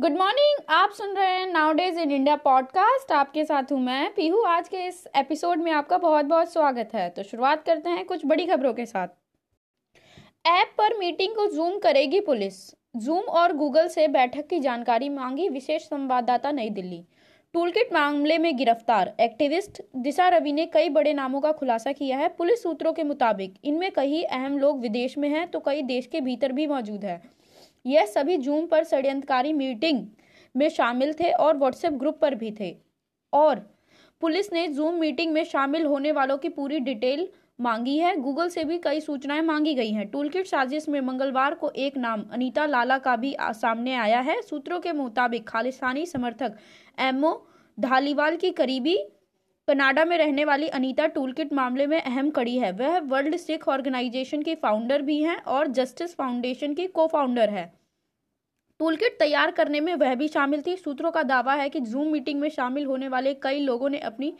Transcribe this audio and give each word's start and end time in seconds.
Good 0.00 0.16
morning 0.18 0.58
आप 0.68 0.90
सुन 0.90 1.14
रहे 1.14 1.26
हैं 1.26 1.46
now 1.46 1.72
days 1.72 1.98
in 2.00 2.10
India 2.10 2.34
podcast 2.36 3.12
आपके 3.12 3.44
साथ 3.44 3.72
हूँ 3.72 3.80
मैं, 3.80 4.12
पीहू। 4.14 4.42
आज 4.42 4.68
के 4.68 4.84
इस 4.86 5.02
एपिसोड 5.16 5.58
में 5.58 5.70
आपका 5.72 5.98
बहुत 5.98 6.24
बहुत 6.24 6.52
स्वागत 6.52 6.90
है। 6.94 7.08
तो 7.10 7.22
शुरुआत 7.22 7.64
करते 7.64 7.90
हैं 7.90 8.04
कुछ 8.04 8.20
बड़ी 8.26 8.46
खबरों 8.46 8.72
के 8.74 8.86
साथ। 8.86 9.08
ऐप 10.46 10.74
पर 10.78 10.96
मीटिंग 10.98 11.34
को 11.34 11.46
जूम 11.46 11.78
करेगी 11.78 12.20
पुलिस। 12.20 12.54
जूम 12.96 13.18
और 13.18 13.52
गूगल 13.52 13.88
से 13.88 14.06
बैठक 14.08 14.46
की 14.46 14.60
जानकारी 14.60 15.08
मांगी 15.08 15.48
विशेष 15.48 15.82
संवाददाता 15.82 16.50
नई 16.50 16.70
दिल्ली। 16.70 17.02
टूलकिट 17.54 17.92
मामले 17.92 18.38
में 18.38 18.56
गिरफ़्तार। 18.56 19.12
एक्टिविस्ट 19.20 19.82
दिशा 19.96 20.28
रवि 20.28 20.52
ने 20.52 20.66
कई 20.66 20.88
बड़े 20.88 21.14
नामों 21.14 21.40
का 21.40 21.52
खुलासा 21.52 21.92
किया 21.92 22.18
है। 22.18 22.28
पुलिस 22.28 22.62
सूत्रों 22.62 22.92
के 22.92 23.02
मुताबिक, 23.02 23.54
इनमें 23.64 23.90
कई 23.92 24.22
अहम 24.22 24.58
लोग 24.58 24.80
विदेश 24.80 25.18
में 25.18 25.28
हैं 25.28 25.46
तो 25.50 25.60
कई 25.60 25.82
देश 25.82 26.06
के 26.06 26.20
भीतर 26.20 26.52
भी 26.52 26.66
मौजूद 26.66 27.04
है। 27.04 27.20
यह 27.86 28.06
सभी 28.06 28.36
जूम 28.36 28.66
पर 28.66 28.84
षड्यंत्रकारी 28.84 29.52
मीटिंग 29.52 30.06
में 30.56 30.68
शामिल 30.68 31.12
थे 31.12 31.30
और 31.30 31.56
व्हाट्सएप 31.56 31.92
ग्रुप 31.92 32.18
पर 32.20 32.34
भी 32.34 32.50
थे। 32.60 32.76
और 33.32 33.58
पुलिस 34.20 34.52
ने 34.52 34.66
जूम 34.68 34.94
मीटिंग 34.94 35.32
में 35.32 35.44
शामिल 35.44 35.86
होने 35.86 36.12
वालों 36.12 36.38
की 36.38 36.48
पूरी 36.48 36.78
डिटेल 36.78 37.28
मांगी 37.60 37.96
है। 37.98 38.14
गूगल 38.16 38.48
से 38.48 38.64
भी 38.64 38.78
कई 38.78 39.00
सूचनाएँ 39.00 39.42
मांगी 39.42 39.74
गई 39.74 39.90
हैं। 39.90 40.06
टूलकिट 40.08 40.46
साजिश 40.46 40.88
में 40.88 41.00
मंगलवार 41.00 41.54
को 41.54 41.70
एक 41.70 41.96
नाम, 41.96 42.24
अनीता 42.32 42.66
लाला 42.66 42.98
का 42.98 43.16
भी 43.16 43.34
सामने 43.40 43.94
आया 43.94 44.20
है। 44.20 44.40
सूत्रों 44.42 44.80
के 44.80 44.92
मुताबिक 44.92 45.48
खालिस्तानी 45.48 46.06
समर्थक 46.06 46.56
एमओ 46.98 47.32
धालीवाल 47.78 48.36
की 48.36 48.50
करीबी 48.50 48.98
कनाडा 49.68 50.04
में 50.04 50.16
रहने 50.18 50.44
वाली 50.44 50.68
अनीता 50.68 51.06
टूलकिट 51.06 51.52
मामले 51.52 51.86
में 51.86 52.00
अहम 52.00 52.28
कड़ी 52.30 52.56
है। 52.58 52.70
वह 52.72 52.98
वर्ल्ड 52.98 53.36
सिख 53.36 53.66
ऑर्गेनाइजेशन 53.68 54.42
की 54.42 54.54
फाउंडर 54.54 55.02
भी 55.02 55.20
हैं 55.22 55.36
और 55.46 55.66
जस्टिस 55.68 56.14
फाउंडेशन 56.14 56.74
की 56.74 56.86
को 56.86 57.06
फाउंडर 57.06 57.50
है। 57.50 57.64
टूलकिट 58.80 59.18
तैयार 59.18 59.50
करने 59.50 59.80
में 59.80 59.94
वह 59.94 60.14
भी 60.14 60.28
शामिल 60.28 60.62
थी। 60.62 60.76
सूत्रों 60.76 61.10
का 61.10 61.22
दावा 61.22 61.54
है 61.54 61.68
कि 61.68 61.80
जूम 61.80 62.06
मीटिंग 62.06 62.40
में 62.40 62.48
शामिल 62.48 62.86
होने 62.86 63.08
वाले 63.08 63.34
कई 63.34 63.60
लोगों 63.60 63.88
ने 63.88 63.98
अपनी 63.98 64.32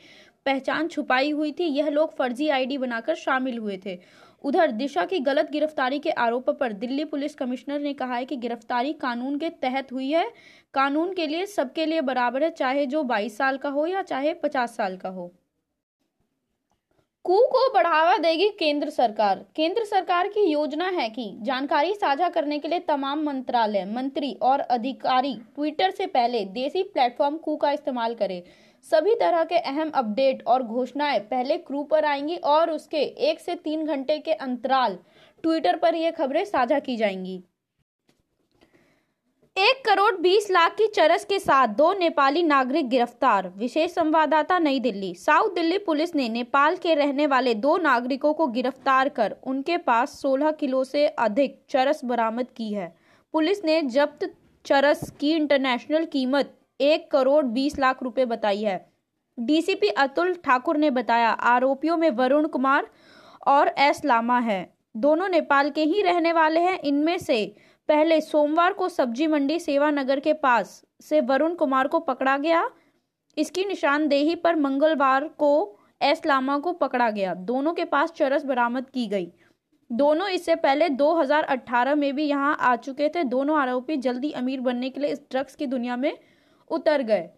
पहचान 0.47 0.89
छुपाई 0.89 1.31
हुई 1.31 1.53
थी। 1.53 1.65
यह 1.65 1.89
लोग 1.89 2.17
फर्जी 2.17 2.49
आईडी 2.49 2.79
बनाकर 2.79 3.15
शामिल 3.17 3.59
हुए 3.59 3.81
थे। 3.87 3.99
उधर 4.45 4.71
दिशा 4.71 5.05
की 5.05 5.19
गलत 5.19 5.51
गिरफ्तारी 5.51 5.99
के 5.99 6.11
आरोप 6.11 6.51
पर 6.51 6.73
दिल्ली 6.73 7.05
पुलिस 7.05 7.35
कमिश्नर 7.35 7.81
ने 7.81 7.93
कहा 7.95 8.15
है 8.15 8.25
कि 8.25 8.37
गिरफ्तारी 8.37 8.93
कानून 8.93 9.39
के 9.39 9.51
तहत 9.51 9.93
हुई 9.93 10.11
है। 10.11 10.31
कानून 10.75 11.13
के 11.15 11.27
लिए 11.27 11.47
सबके 11.47 11.87
लिए 11.87 12.01
बराबर 12.01 12.43
है, 12.43 12.51
चाहे 12.51 12.87
जो 12.87 13.03
22 13.03 13.37
साल 13.37 13.57
का 13.57 13.69
हो 13.69 13.87
या 13.87 14.03
चाहे 14.03 14.35
50 14.35 14.77
साल 14.77 14.97
का 14.97 15.09
हो। 15.09 15.33
कू 17.25 17.37
को 17.37 17.73
बढ़ावा 17.75 18.17
देगी 18.17 18.49
केंद्र 18.49 18.91
सरकार। 18.91 19.45
केंद्र 19.57 19.85
सरकार 19.85 20.29
की 20.29 20.41
योजना 20.41 20.85
है 20.85 21.09
कि 21.09 21.37
जानकारी 21.43 21.95
साझा 21.95 22.29
करने 22.29 22.59
के 22.59 22.69
लिए 22.69 22.79
तमाम 22.79 23.23
मंत्रालय, 23.23 23.85
मंत्री 23.85 24.33
और 24.43 24.61
अधिकारी 24.61 25.35
ट्विटर 25.55 25.91
से 25.91 26.07
पहले 26.07 26.45
देसी 26.45 26.83
प्लेटफॉर्म 26.83 27.37
कू 27.37 27.57
का 27.57 27.73
इस्तेमाल 27.73 28.15
करें। 28.15 28.43
सभी 28.85 29.15
तरह 29.15 29.45
के 29.45 29.59
अहम 29.59 29.91
अपडेट 29.91 30.43
और 30.47 30.63
घोषणाएँ 30.63 31.19
पहले 31.21 31.57
क्रू 31.57 31.83
पर 31.83 32.05
आएँगी 32.05 32.37
और 32.37 32.71
उसके 32.71 33.03
एक 33.31 33.41
से 33.41 33.55
तीन 33.55 33.85
घंटे 33.87 34.19
के 34.19 34.33
अंतराल 34.33 34.99
ट्विटर 35.45 35.77
पर 35.77 35.95
यह 35.95 36.11
खबरें 36.11 36.45
साझा 36.45 36.79
की 36.79 36.97
जाएँगी। 36.97 37.43
एक 39.57 39.83
करोड़ 39.85 40.15
बीस 40.17 40.51
लाख 40.51 40.75
की 40.75 40.87
चरस 40.87 41.25
के 41.25 41.39
साथ 41.39 41.69
दो 41.69 41.93
नेपाली 41.93 42.43
नागरिक 42.43 42.89
गिरफ़्तार। 42.89 43.49
विशेष 43.57 43.91
संवाददाता 43.91 44.59
नई 44.59 44.81
दिल्ली। 44.81 45.15
साउथ 45.15 45.55
दिल्ली 45.55 45.79
पुलिस 45.79 46.15
ने 46.15 46.29
नेपाल 46.29 46.77
के 46.77 46.95
रहने 46.95 47.27
वाले 47.27 47.55
दो 47.55 47.77
नागरिकों 47.77 48.33
को 48.35 48.47
गिरफ़्तार 48.47 49.09
कर 49.09 49.37
उनके 49.47 49.77
पास 49.77 50.21
16 50.23 50.53
किलो 50.53 50.85
से 50.85 51.07
अधिक 51.07 51.61
चरस 51.71 52.05
बरामद 52.05 52.51
की 52.57 52.73
है। 52.73 52.95
पुलिस 53.35 53.65
ने 53.65 53.81
जब्त 53.83 54.31
चरस 54.65 55.11
की 55.11 55.33
इंटरनेशनल 55.33 56.05
कीमत 56.05 56.55
एक 56.81 57.11
करोड़ 57.11 57.45
बीस 57.45 57.79
लाख 57.79 58.03
रुपए 58.03 58.25
बताई 58.25 58.63
है। 58.63 58.93
डीसीपी 59.39 59.89
अतुल 59.89 60.35
ठाकुर 60.35 60.77
ने 60.77 60.91
बताया, 60.91 61.31
आरोपियों 61.31 61.97
में 61.97 62.11
वरुण 62.11 62.47
कुमार 62.47 62.91
और 63.47 63.69
एस 63.79 64.05
लामा 64.05 64.39
है। 64.39 64.75
दोनों 64.97 65.29
नेपाल 65.29 65.71
के 65.71 65.85
ही 65.85 66.03
रहने 66.03 66.33
वाले 66.33 66.61
हैं। 66.61 66.79
इनमें 66.79 67.19
से 67.19 67.55
पहले 67.89 68.21
सोमवार 68.21 68.73
को 68.73 68.89
सब्ज़ी 68.89 69.27
मंडी 69.27 69.59
सेवा 69.59 69.91
नगर 69.91 70.21
के 70.21 70.33
पास 70.33 70.83
से 71.01 71.21
वरुण 71.21 71.55
कुमार 71.55 71.89
को 71.89 72.01
पकड़ा 72.01 72.37
गया। 72.39 72.71
इसकी 73.37 73.65
निशानदेही 73.65 74.35
पर 74.35 74.57
मंगलवार 74.57 75.29
को 75.29 75.79
एस 76.03 76.23
लामा 76.27 76.59
को 76.59 76.73
पकड़ा 76.73 77.11
गया। 77.11 77.35
दोनों 77.35 77.73
के 77.73 77.85
पास 77.85 78.13
चरस 78.13 78.45
बरामद 78.45 78.91
की 78.91 79.07
गई। 79.07 79.33
दोनों 79.91 80.29
इससे 80.29 80.55
पहले 80.55 80.89
2018 80.89 81.95
में 81.95 82.15
भी 82.17 82.25
यहाँ 82.25 82.57
आ 82.61 82.77
चुके 82.77 83.09
थे। 83.09 83.25
दोनों 83.25 83.59
आरोपी 83.59 83.97
जल्दी 83.97 84.31
अमीर 84.31 84.61
बनने 84.61 84.91
के 84.91 85.01
लिए 85.01 85.11
इस 85.11 85.23
ड्रग्स 85.31 85.55
की 85.55 85.67
दुनिया 85.67 85.97
में 85.97 86.19
उतर 86.71 87.03
गए। 87.03 87.29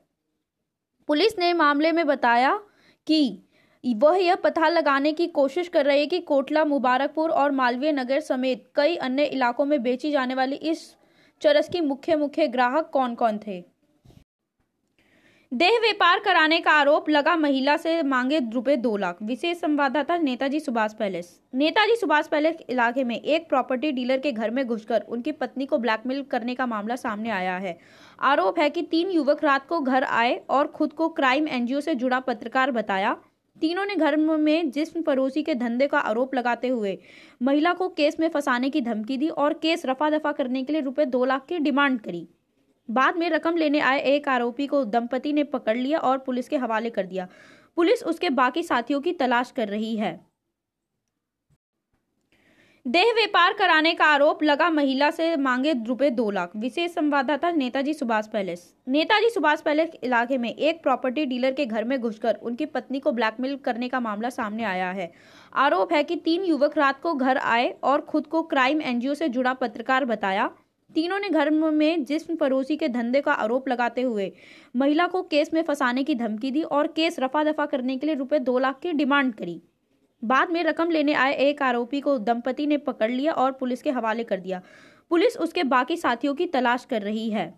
पुलिस 1.08 1.38
ने 1.38 1.52
मामले 1.52 1.92
में 1.92 2.06
बताया 2.06 2.58
कि 3.06 3.42
वह 3.84 4.16
यह 4.16 4.34
पता 4.34 4.68
लगाने 4.68 5.12
की 5.12 5.26
कोशिश 5.26 5.68
कर 5.68 5.86
रही 5.86 6.00
है 6.00 6.06
कि 6.06 6.20
कोटला, 6.20 6.64
मुबारकपुर 6.64 7.30
और 7.30 7.50
मालवीय 7.50 7.92
नगर 7.92 8.20
समेत 8.20 8.64
कई 8.74 8.96
अन्य 8.96 9.24
इलाकों 9.24 9.64
में 9.64 9.82
बेची 9.82 10.10
जाने 10.10 10.34
वाली 10.34 10.56
इस 10.56 10.94
चरस 11.42 11.68
की 11.68 11.80
मुख्य 11.80 12.16
मुख्य 12.16 12.46
ग्राहक 12.46 12.90
कौन 12.92 13.14
कौन 13.14 13.38
थे? 13.38 13.64
देह 15.52 15.78
व्यापार 15.80 16.18
कराने 16.18 16.60
का 16.60 16.70
आरोप 16.70 17.08
लगा। 17.10 17.34
महिला 17.36 17.76
से 17.76 18.02
मांगे 18.02 18.38
रुपए 18.54 18.76
दो 18.76 18.96
लाख। 18.96 19.22
विशेष 19.22 19.60
संवाददाता 19.60 20.16
नेताजी 20.16 20.60
सुभाष 20.60 20.92
पैलेस। 20.94 21.40
नेताजी 21.54 21.96
सुभाष 21.96 22.28
पैलेस 22.28 22.56
इलाके 22.68 23.04
में 23.04 23.16
एक 23.16 23.48
प्रॉपर्टी 23.48 23.90
डीलर 23.92 24.18
के 24.18 24.32
घर 24.32 24.50
में 24.50 24.64
घुसकर 24.66 25.00
उनकी 25.00 25.32
पत्नी 25.32 25.66
को 25.66 25.78
ब्लैकमेल 25.78 26.22
करने 26.22 26.54
का 26.54 26.66
मामला 26.66 26.96
सामने 26.96 27.30
आया 27.30 27.56
है। 27.56 27.78
आरोप 28.20 28.58
है 28.58 28.68
कि 28.70 28.82
तीन 28.82 29.10
युवक 29.10 29.44
रात 29.44 29.66
को 29.66 29.80
घर 29.80 30.04
आए 30.04 30.34
और 30.50 30.66
खुद 30.66 30.92
को 30.92 31.08
क्राइम 31.08 31.48
एनजीओ 31.48 31.80
से 31.80 31.94
जुड़ा 31.94 32.20
पत्रकार 32.20 32.70
बताया। 32.70 33.16
तीनों 33.56 33.84
ने 33.84 33.94
घर 33.96 34.16
में 34.16 34.70
जिस्म 34.70 35.02
पड़ोसी 35.02 35.42
के 35.42 35.54
धंधे 35.54 35.86
का 35.86 35.98
आरोप 35.98 36.34
लगाते 36.34 36.68
हुए 36.68 36.98
महिला 37.42 37.72
को 37.72 37.88
केस 37.88 38.20
में 38.20 38.28
फंसाने 38.28 38.70
की 38.70 38.80
धमकी 38.80 39.16
दी 39.16 39.28
और 39.28 39.52
केस 39.52 39.86
रफा 39.86 40.10
दफ़ा 40.10 40.32
करने 40.32 40.62
के 40.64 40.72
लिए 40.72 40.82
रुपए 40.82 41.04
दो 41.04 41.24
लाख 41.24 41.46
की 41.46 41.58
डिमांड 41.58 42.00
करी। 42.00 42.26
बाद 42.88 43.16
में 43.16 43.28
रकम 43.30 43.56
लेने 43.56 43.80
आए 43.80 44.00
एक 44.06 44.28
आरोपी 44.28 44.66
को 44.66 44.84
दंपति 44.84 45.32
ने 45.32 45.44
पकड़ 45.44 45.76
लिया 45.76 45.98
और 45.98 46.18
पुलिस 46.18 46.48
के 46.48 46.56
हवाले 46.56 46.90
कर 46.90 47.06
दिया। 47.06 47.28
पुलिस 47.76 48.02
उसके 48.04 48.30
बाकी 48.30 48.62
साथियों 48.62 49.00
की 49.00 49.12
तलाश 49.12 49.50
कर 49.50 49.68
रही 49.68 49.96
है। 49.96 50.18
देह 52.86 53.12
व्यापार 53.14 53.52
कराने 53.52 53.92
का 53.94 54.04
आरोप 54.04 54.42
लगा 54.42 54.68
महिला 54.70 55.10
से 55.10 55.34
मांगे 55.36 55.72
रुपए 55.86 56.08
दो 56.10 56.30
लाख। 56.30 56.52
विशेष 56.56 56.92
संवाददाता 56.92 57.50
नेताजी 57.50 57.94
सुभाष 57.94 58.28
पैलेस। 58.28 58.62
नेताजी 58.88 59.28
सुभाष 59.30 59.60
पैलेस 59.60 59.90
इलाके 60.04 60.38
में 60.38 60.48
एक 60.48 60.82
प्रॉपर्टी 60.82 61.24
डीलर 61.26 61.52
के 61.52 61.66
घर 61.66 61.84
में 61.84 61.98
घुसकर 62.00 62.38
उनकी 62.42 62.66
पत्नी 62.66 63.00
को 63.00 63.12
ब्लैकमेल 63.12 63.56
करने 63.56 63.88
का 63.88 64.00
मामला 64.00 64.30
सामने 64.30 64.64
आया 64.64 64.90
है। 64.90 65.10
आरोप 65.54 65.92
है 65.92 66.02
कि 66.02 66.16
तीन 66.16 66.44
युवक 66.44 66.78
रात 66.78 67.00
को 67.02 67.14
घर 67.14 67.38
आए 67.38 67.70
और 67.82 68.00
खुद 68.00 68.26
को 68.26 68.42
क्राइम 68.44 68.82
एनजीओ 68.82 69.14
से 69.14 69.28
जुड़ा 69.28 69.54
पत्रकार 69.54 70.04
बताया। 70.04 70.50
तीनों 70.90 71.18
ने 71.18 71.28
घर 71.28 71.50
में 71.50 72.04
जिस्म 72.04 72.36
पड़ोसी 72.36 72.76
के 72.76 72.88
धंधे 72.88 73.20
का 73.20 73.32
आरोप 73.34 73.68
लगाते 73.68 74.02
हुए 74.02 74.32
महिला 74.74 75.06
को 75.06 75.22
केस 75.22 75.54
में 75.54 75.62
फंसाने 75.62 76.04
की 76.04 76.14
धमकी 76.14 76.50
दी 76.50 76.62
और 76.62 76.86
केस 76.86 77.20
रफा 77.20 77.44
दफ़ा 77.44 77.66
करने 77.66 77.96
के 77.96 78.06
लिए 78.06 78.14
रुपए 78.16 78.38
दो 78.38 78.58
लाख 78.58 78.80
की 78.82 78.92
डिमांड 78.92 79.34
करी। 79.34 79.60
बाद 80.22 80.50
में 80.50 80.62
रकम 80.64 80.90
लेने 80.90 81.12
आए 81.14 81.34
एक 81.34 81.62
आरोपी 81.62 82.00
को 82.00 82.18
दंपति 82.18 82.66
ने 82.66 82.76
पकड़ 82.76 83.10
लिया 83.10 83.32
और 83.32 83.52
पुलिस 83.52 83.82
के 83.82 83.90
हवाले 83.90 84.24
कर 84.24 84.40
दिया। 84.40 84.62
पुलिस 85.10 85.36
उसके 85.36 85.62
बाकी 85.64 85.96
साथियों 85.96 86.34
की 86.34 86.46
तलाश 86.46 86.84
कर 86.84 87.02
रही 87.02 87.30
है। 87.30 87.52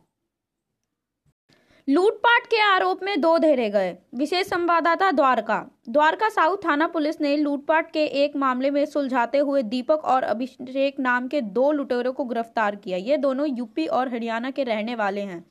लूटपाट 1.89 2.47
के 2.47 2.61
आरोप 2.61 3.03
में 3.03 3.21
दो 3.21 3.39
धेरे 3.39 3.69
गए। 3.71 3.97
विशेष 4.15 4.47
संवाददाता 4.47 5.11
द्वारका। 5.11 5.59
द्वारका 5.89 6.29
साउथ 6.29 6.57
थाना 6.57 6.87
पुलिस 6.87 7.21
ने 7.21 7.37
लूटपाट 7.37 7.91
के 7.93 8.05
एक 8.25 8.37
मामले 8.37 8.71
में 8.71 8.85
सुलझाते 8.87 9.39
हुए 9.39 9.63
दीपक 9.63 10.05
और 10.05 10.23
अभिषेक 10.23 11.01
नाम 11.01 11.27
के 11.29 11.41
दो 11.41 11.71
लुटेरों 11.73 12.13
को 12.13 12.25
गिरफ़्तार 12.25 12.77
किया। 12.77 12.99
ये 12.99 13.17
दोनों 13.17 13.47
यूपी 13.49 13.87
और 13.87 14.09
हरियाणा 14.09 14.51
के 14.51 14.65
रहने 14.65 14.95
वाले 14.95 15.21
हैं। 15.21 15.45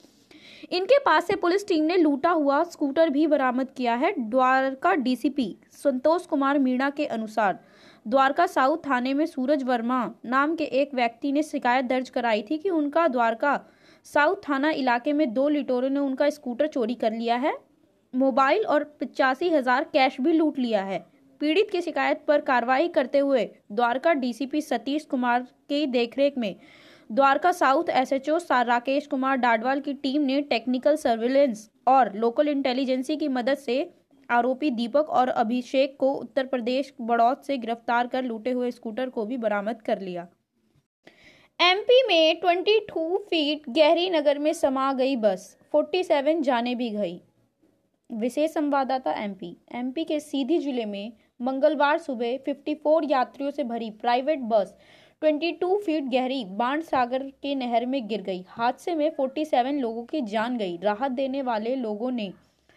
इनके 0.69 0.97
पास 0.99 1.27
से 1.27 1.35
पुलिस 1.35 1.67
टीम 1.67 1.83
ने 1.83 1.97
लूटा 1.97 2.29
हुआ 2.31 2.63
स्कूटर 2.63 3.09
भी 3.09 3.25
बरामद 3.27 3.71
किया 3.77 3.95
है। 3.95 4.13
द्वारका 4.19 4.93
डीसीपी 4.95 5.55
संतोष 5.73 6.25
कुमार 6.25 6.59
मीणा 6.59 6.89
के 6.89 7.05
अनुसार 7.07 7.59
द्वारका 8.05 8.45
साउथ 8.47 8.77
थाने 8.85 9.13
में 9.13 9.25
सूरज 9.25 9.63
वर्मा 9.63 10.03
नाम 10.25 10.55
के 10.55 10.63
एक 10.63 10.93
व्यक्ति 10.95 11.31
ने 11.31 11.43
शिकायत 11.43 11.85
दर्ज 11.85 12.09
कराई 12.09 12.41
थी 12.41 12.57
कि 12.57 12.69
उनका 12.69 13.07
द्वारका 13.07 13.59
साउथ 14.05 14.35
थाना 14.49 14.69
इलाके 14.71 15.13
में 15.13 15.33
दो 15.33 15.47
लिटोरों 15.49 15.89
ने 15.89 15.99
उनका 15.99 16.29
स्कूटर 16.29 16.67
चोरी 16.67 16.93
कर 16.95 17.11
लिया 17.11 17.35
है। 17.35 17.53
मोबाइल 18.13 18.65
और 18.65 18.83
पचासी 19.01 19.49
हज़ार 19.49 19.83
कैश 19.83 20.19
भी 20.21 20.33
लूट 20.33 20.59
लिया 20.59 20.83
है। 20.83 20.99
पीड़ित 21.41 21.69
की 21.71 21.81
शिकायत 21.81 22.23
पर 22.27 22.41
कार्रवाई 22.41 22.87
करते 22.87 23.19
हुए 23.19 23.49
द्वारका 23.71 24.13
डीसीपी 24.13 24.61
सतीश 24.61 25.05
कुमार 25.05 25.41
की 25.69 25.85
देखरेख 25.87 26.37
में 26.37 26.55
द्वारका 27.11 27.51
साउथ 27.51 27.89
एसएचओ 27.89 28.37
राकेश 28.51 29.07
कुमार 29.07 29.37
डाडवाल 29.37 29.79
की 29.79 29.93
टीम 29.93 30.21
ने 30.21 30.41
टेक्निकल 30.41 30.95
सर्विलेंस 30.95 31.69
और 31.87 32.11
लोकल 32.15 32.47
इंटेलिजेंसी 32.47 33.17
की 33.17 33.27
मदद 33.27 33.57
से 33.57 33.75
आरोपी 34.29 34.69
दीपक 34.69 35.09
और 35.09 35.29
अभिषेक 35.29 35.97
को 35.99 36.11
उत्तर 36.13 36.45
प्रदेश 36.45 36.93
बड़ौद 37.01 37.37
से 37.37 37.57
गिरफ़्तार 37.57 38.07
कर 38.07 38.23
लूटे 38.23 38.51
हुए 38.51 38.69
स्कूटर 38.71 39.09
को 39.09 39.25
भी 39.25 39.37
बरामद 39.37 39.81
कर 39.81 39.99
लिया। 39.99 40.27
एमपी 41.59 42.01
में 42.07 42.39
22 42.41 43.17
फीट 43.29 43.69
गहरी 43.69 44.09
नगर 44.09 44.39
में 44.39 44.51
समा 44.53 44.91
गई 44.93 45.15
बस 45.15 45.55
47 45.75 46.41
जाने 46.41 46.75
भी 46.75 46.89
गई। 46.89 47.19
विशेष 48.09 48.53
संवाददाता 48.53 49.11
एमपी। 49.23 49.55
एमपी 49.75 50.03
के 50.03 50.19
सीधी 50.19 50.59
ज़िले 50.59 50.85
में 50.85 51.11
मंगलवार 51.41 51.97
सुबह 51.97 52.37
54 52.47 53.11
यात्रियों 53.11 53.51
से 53.51 53.63
भरी 53.63 53.89
प्राइवेट 53.91 54.39
बस 54.45 54.75
22 55.21 55.77
फीट 55.77 56.03
गहरी 56.03 56.45
बाण 56.45 56.81
सागर 56.81 57.23
के 57.23 57.55
नहर 57.55 57.85
में 57.85 58.07
गिर 58.07 58.21
गई। 58.21 58.45
हादसे 58.47 58.95
में 58.95 59.09
47 59.09 59.79
लोगों 59.79 60.03
की 60.03 60.21
जान 60.21 60.57
गई। 60.57 60.77
राहत 60.77 61.11
देने 61.11 61.41
वाले 61.41 61.75
लोगों 61.75 62.11
ने 62.11 62.33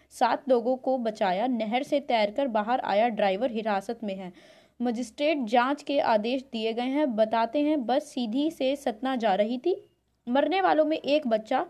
सात 0.09 0.49
लोगों 0.49 0.75
को 0.75 0.97
बचाया। 0.97 1.47
नहर 1.47 1.83
से 1.83 1.99
तैरकर 1.99 2.47
बाहर 2.47 2.79
आया 2.79 3.07
ड्राइवर 3.07 3.51
हिरासत 3.51 3.99
में 4.03 4.15
है। 4.15 4.33
मजिस्ट्रेट 4.81 5.37
जाँच 5.37 5.83
के 5.83 5.99
आदेश 5.99 6.41
दिए 6.51 6.73
गए 6.73 6.81
हैं। 6.81 7.15
बताते 7.15 7.61
हैं, 7.61 7.85
बस 7.85 8.03
सीधी 8.03 8.51
से 8.51 8.75
सतना 8.75 9.15
जा 9.15 9.35
रही 9.35 9.57
थी। 9.57 9.89
मरने 10.29 10.61
वालों 10.61 10.85
में 10.85 10.97
एक 10.97 11.27
बच्चा, 11.27 11.65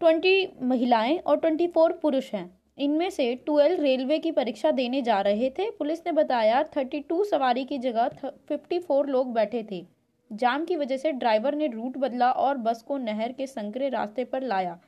ट्वेंटी 0.00 0.48
महिलाएँ 0.62 1.18
और 1.18 1.36
ट्वेंटी 1.36 1.66
फोर 1.66 1.92
पुरुष 1.92 2.34
हैं। 2.34 2.59
इनमें 2.80 3.10
से 3.10 3.34
ट्वेल्व 3.34 3.82
रेलवे 3.82 4.18
की 4.18 4.32
परीक्षा 4.32 4.70
देने 4.70 5.02
जा 5.02 5.20
रहे 5.20 5.50
थे। 5.50 5.70
पुलिस 5.70 6.00
ने 6.06 6.12
बताया, 6.12 6.62
थर्टी 6.76 7.00
टू 7.00 7.24
सवारी 7.24 7.64
की 7.64 7.78
जगह 7.78 8.08
फिफ्टी 8.48 8.78
फोर 8.78 9.06
लोग 9.06 9.32
बैठे 9.32 9.66
थे। 9.70 9.86
जाम 10.32 10.64
की 10.64 10.76
वजह 10.76 10.96
से 10.96 11.12
ड्राइवर 11.12 11.54
ने 11.54 11.66
रूट 11.66 11.96
बदला 11.98 12.30
और 12.30 12.56
बस 12.56 12.82
को 12.82 12.96
नहर 12.96 13.32
के 13.32 13.46
संकरे 13.46 13.88
रास्ते 13.88 14.24
पर 14.24 14.42
लाया। 14.42 14.78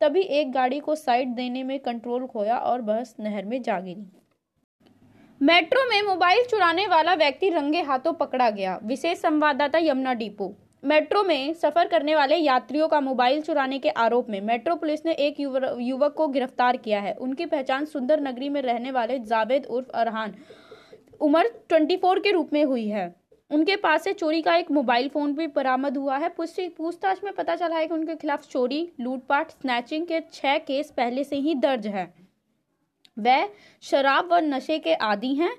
तभी 0.00 0.20
एक 0.20 0.52
गाड़ी 0.52 0.80
को 0.80 0.94
साइड 0.94 1.28
देने 1.28 1.62
में 1.62 1.78
कंट्रोल 1.78 2.26
खोया 2.26 2.56
और 2.58 2.80
बस 2.80 3.14
नहर 3.20 3.44
में 3.44 3.62
जा 3.62 3.80
गिरी। 3.80 4.06
मेट्रो 5.40 5.88
में 5.90 6.02
मोबाइल 6.02 6.44
चुराने 6.44 6.86
वाला 6.86 7.14
व्यक्ति 7.14 7.48
रंगे 7.48 7.82
हाथों 7.82 8.12
पकड़ा 8.12 8.50
गया। 8.50 8.80
विशेष 8.84 9.18
संवाददाता 9.18 9.78
यमुना 9.78 10.14
डिपो। 10.14 10.54
मेट्रो 10.84 11.22
में 11.22 11.52
सफ़र 11.54 11.88
करने 11.88 12.14
वाले 12.14 12.36
यात्रियों 12.36 12.86
का 12.88 13.00
मोबाइल 13.00 13.40
चुराने 13.42 13.78
के 13.78 13.88
आरोप 13.90 14.28
में 14.30 14.40
मेट्रो 14.40 14.74
पुलिस 14.76 15.04
ने 15.06 15.12
एक 15.18 15.40
युवक 15.40 16.14
को 16.16 16.26
गिरफ़्तार 16.28 16.76
किया 16.76 17.00
है। 17.00 17.14
उनकी 17.16 17.46
पहचान 17.46 17.84
सुंदर 17.84 18.20
नगरी 18.20 18.48
में 18.48 18.60
रहने 18.62 18.90
वाले 18.90 19.18
जावेद 19.20 19.66
उर्फ़ 19.66 19.90
अरहान, 19.90 20.34
उम्र 21.20 21.50
24 21.70 22.18
के 22.18 22.32
रूप 22.32 22.52
में 22.52 22.64
हुई 22.64 22.86
है। 22.88 23.14
उनके 23.50 23.76
पास 23.76 24.04
से 24.04 24.12
चोरी 24.12 24.42
का 24.42 24.56
एक 24.56 24.70
मोबाइल 24.70 25.08
फ़ोन 25.08 25.32
भी 25.34 25.46
बरामद 25.46 25.96
हुआ 25.96 26.16
है। 26.16 26.28
पूछताछ 26.38 27.24
में 27.24 27.32
पता 27.32 27.56
चला 27.56 27.76
है 27.76 27.86
कि 27.86 27.94
उनके 27.94 28.14
खिलाफ 28.16 28.46
चोरी, 28.48 28.88
लूटपाट, 29.00 29.50
स्नैचिंग 29.50 30.06
के 30.06 30.20
छह 30.32 30.58
केस 30.58 30.90
पहले 30.90 31.24
से 31.24 31.36
ही 31.36 31.54
दर्ज 31.56 31.86
है। 31.86 32.12
वह 33.16 33.48
शराब 33.82 34.32
व 34.32 34.38
नशे 34.44 34.78
के 34.78 34.94
आदि 34.94 35.34
हैं। 35.34 35.54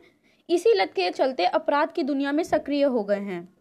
इसी 0.49 0.73
लत 0.73 0.93
के 0.95 1.09
चलते 1.11 1.45
अपराध 1.47 1.91
की 1.91 2.03
दुनिया 2.03 2.31
में 2.31 2.43
सक्रिय 2.43 2.83
हो 2.85 3.03
गए 3.03 3.19
हैं। 3.21 3.54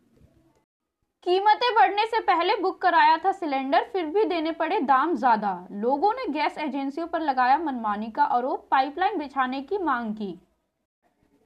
कीमतें 1.24 1.74
बढ़ने 1.74 2.04
से 2.06 2.18
पहले 2.20 2.54
बुक 2.56 2.80
कराया 2.82 3.16
था 3.18 3.30
सिलेंडर, 3.32 3.84
फिर 3.92 4.06
भी 4.06 4.24
देने 4.24 4.50
पड़े 4.52 4.80
दाम 4.80 5.14
ज़्यादा। 5.14 5.66
लोगों 5.72 6.12
ने 6.12 6.26
गैस 6.32 6.58
एजेंसियों 6.58 7.06
पर 7.06 7.20
लगाया 7.20 7.56
मनमानी 7.58 8.10
का 8.10 8.24
आरोप, 8.24 8.66
पाइपलाइन 8.70 9.18
बिछाने 9.18 9.60
की 9.62 9.78
मांग 9.78 10.12
की। 10.14 10.38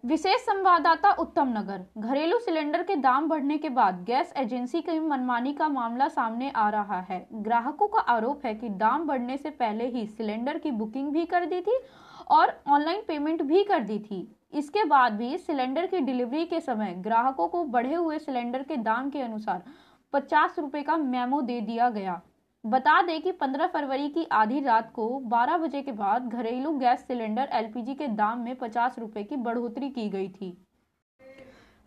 विशेष 0.05 0.41
संवाददाता 0.41 1.11
उत्तम 1.13 1.49
नगर। 1.49 1.85
घरेलू 1.99 2.39
सिलेंडर 2.39 2.83
के 2.83 2.97
दाम 2.97 3.29
बढ़ने 3.29 3.59
के 3.59 3.69
बाद 3.69 4.03
गैस 4.05 4.33
एजेंसी 4.37 4.81
की 4.81 4.99
मनमानी 5.01 5.53
का 5.53 5.69
मामला 5.69 6.09
सामने 6.09 6.51
आ 6.51 6.69
रहा 6.71 7.01
है। 7.01 7.27
ग्राहकों 7.33 7.89
का 7.89 8.01
आरोप 8.13 8.47
है 8.47 8.55
कि 8.55 8.69
दाम 8.69 9.07
बढ़ने 9.07 9.37
से 9.37 9.51
पहले 9.53 9.87
ही 9.87 10.07
सिलेंडर 10.07 10.59
की 10.59 10.71
बुकिंग 10.73 11.13
भी 11.13 11.25
कर 11.27 11.45
दी 11.45 11.61
थी 11.61 11.79
और 12.31 12.53
ऑनलाइन 12.69 13.03
पेमेंट 13.09 13.43
भी 13.43 13.63
कर 13.65 13.81
दी 13.81 13.99
थी। 14.01 14.21
इसके 14.53 14.85
बाद 14.85 15.13
भी 15.13 15.37
सिलेंडर 15.39 15.87
की 15.87 15.99
डिलीवरी 16.01 16.45
के 16.47 16.61
समय 16.61 16.95
ग्राहकों 16.99 17.49
को 17.49 17.65
बढ़े 17.65 17.95
हुए 17.95 18.19
सिलेंडर 18.19 18.63
के 18.63 18.77
दाम 18.77 19.11
के 19.11 19.21
अनुसार 19.21 19.63
पचास 20.13 20.59
रुपए 20.59 20.83
का 20.83 20.97
मेमो 20.97 21.41
दे 21.41 21.61
दिया 21.61 21.89
गया। 21.91 22.21
बता 22.65 23.03
दें 23.03 23.21
कि 23.23 23.33
15 23.33 23.67
फरवरी 23.67 24.09
की 24.09 24.27
आधी 24.33 24.61
रात 24.61 24.93
को 24.93 25.09
12 25.21 25.57
बजे 25.57 25.83
के 25.83 25.93
बाद 25.93 26.29
घरेलू 26.29 26.73
गैस 26.73 27.01
सिलेंडर 27.01 27.49
एलपीजी 27.53 27.95
के 27.95 28.07
दाम 28.07 28.39
में 28.39 28.57
पचास 28.57 28.99
रुपए 28.99 29.23
की 29.23 29.37
बढ़ोतरी 29.37 29.91
की 29.91 30.09
गई 30.09 30.29
थी। 30.29 30.67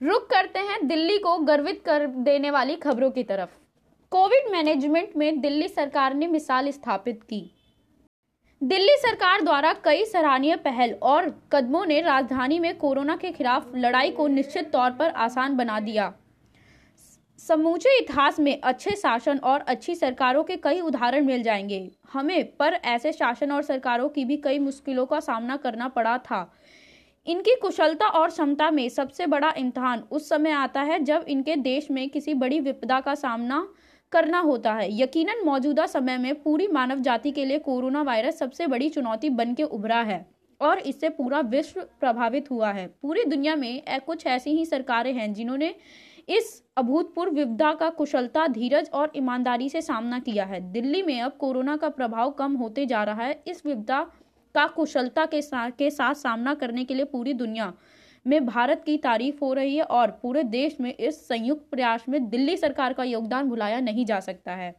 रुक 0.01 0.27
करते 0.29 0.59
हैं 0.59 0.87
दिल्ली 0.87 1.17
को 1.17 1.37
गर्वित 1.37 1.81
कर 1.85 2.05
देने 2.07 2.51
वाली 2.51 2.75
खबरों 2.75 3.11
की 3.11 3.23
तरफ़। 3.23 3.49
कोविड 4.11 4.51
मैनेजमेंट 4.51 5.17
में 5.17 5.41
दिल्ली 5.41 5.67
सरकार 5.67 6.13
ने 6.13 6.27
मिसाल 6.27 6.71
स्थापित 6.71 7.23
की। 7.23 7.60
दिल्ली 8.61 8.95
सरकार 8.97 9.41
द्वारा 9.41 9.73
कई 9.73 10.03
सराहनीय 10.05 10.55
पहल 10.55 10.91
और 10.93 11.29
कदमों 11.51 11.85
ने 11.85 11.99
राजधानी 12.01 12.59
में 12.59 12.77
कोरोना 12.77 13.15
के 13.15 13.31
खिलाफ 13.31 13.71
लड़ाई 13.75 14.11
को 14.11 14.27
निश्चित 14.27 14.71
तौर 14.71 14.91
पर 14.91 15.09
आसान 15.09 15.55
बना 15.57 15.79
दिया। 15.79 16.13
समूचे 17.39 17.97
इतिहास 17.97 18.39
में 18.39 18.61
अच्छे 18.61 18.95
शासन 18.95 19.37
और 19.37 19.59
अच्छी 19.59 19.95
सरकारों 19.95 20.43
के 20.43 20.55
कई 20.55 20.81
उदाहरण 20.81 21.25
मिल 21.25 21.43
जाएँगे। 21.43 21.91
हमें 22.13 22.55
पर 22.57 22.73
ऐसे 22.73 23.11
शासन 23.11 23.51
और 23.51 23.61
सरकारों 23.61 24.09
की 24.09 24.25
भी 24.25 24.37
कई 24.37 24.59
मुश्किलों 24.59 25.05
का 25.05 25.19
सामना 25.19 25.57
करना 25.57 25.87
पड़ा 25.87 26.17
था। 26.17 26.53
इनकी 27.27 27.55
कुशलता 27.55 28.07
और 28.07 28.29
क्षमता 28.29 28.71
में 28.71 28.89
सबसे 28.89 29.27
बड़ा 29.27 29.53
इम्तहान 29.57 30.03
उस 30.11 30.29
समय 30.29 30.51
आता 30.51 30.81
है 30.81 30.99
जब 30.99 31.25
इनके 31.27 31.55
देश 31.55 31.91
में 31.91 32.09
किसी 32.09 32.33
बड़ी 32.33 32.59
विपदा 32.59 32.99
का 32.99 33.15
सामना 33.15 33.67
करना 34.11 34.39
होता 34.39 34.73
है। 34.73 34.87
यकीनन, 34.93 35.43
मौजूदा 35.45 35.85
समय 35.85 36.17
में 36.17 36.41
पूरी 36.41 36.67
मानव 36.67 36.99
जाति 36.99 37.31
के 37.31 37.45
लिए 37.45 37.59
कोरोना 37.59 38.01
वायरस 38.01 38.39
सबसे 38.39 38.67
बड़ी 38.67 38.89
चुनौती 38.89 39.29
बन 39.31 39.53
के 39.53 39.63
उभरा 39.65 40.01
है 40.01 40.25
और 40.61 40.79
इससे 40.79 41.09
पूरा 41.09 41.39
विश्व 41.41 41.81
प्रभावित 41.99 42.49
हुआ 42.51 42.71
है। 42.71 42.87
पूरी 43.01 43.23
दुनिया 43.25 43.55
में 43.55 43.81
कुछ 44.05 44.25
ऐसी 44.27 44.51
ही 44.51 44.65
सरकारें 44.65 45.13
हैं 45.13 45.33
जिन्होंने 45.33 45.73
इस 46.29 46.63
अभूतपूर्व 46.77 47.33
विपदा 47.33 47.73
का 47.73 47.89
कुशलता, 47.89 48.47
धीरज 48.47 48.89
और 48.89 49.11
ईमानदारी 49.15 49.69
से 49.69 49.81
सामना 49.81 50.19
किया 50.19 50.45
है। 50.45 50.59
दिल्ली 50.71 51.01
में 51.01 51.21
अब 51.21 51.31
कोरोना 51.31 51.75
का 51.77 51.89
प्रभाव 51.89 52.31
कम 52.31 52.53
होते 52.53 52.85
जा 52.85 53.03
रहा 53.03 53.23
है। 53.23 53.41
इस 53.47 53.65
विपदा 53.65 54.01
का 54.55 54.65
कुशलता 54.67 55.25
के 55.25 55.41
साथ 55.41 55.71
के 55.71 55.89
साथ 55.89 56.13
सामना 56.13 56.53
करने 56.53 56.83
के 56.83 56.93
लिए 56.93 57.05
पूरी 57.05 57.33
दुनिया 57.33 57.73
में 58.25 58.45
भारत 58.45 58.83
की 58.85 58.97
तारीफ़ 58.97 59.39
हो 59.41 59.53
रही 59.53 59.75
है 59.75 59.83
और 59.83 60.11
पूरे 60.11 60.43
देश 60.43 60.77
में 60.81 60.93
इस 60.93 61.27
संयुक्त 61.27 61.65
प्रयास 61.71 62.05
में 62.09 62.29
दिल्ली 62.29 62.57
सरकार 62.57 62.93
का 62.93 63.03
योगदान 63.03 63.49
भुलाया 63.49 63.79
नहीं 63.79 64.05
जा 64.05 64.19
सकता 64.19 64.55
है। 64.55 64.73